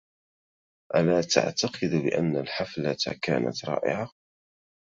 [0.95, 4.11] ألا تعتقد بأن الحفلة كانت رائعة؟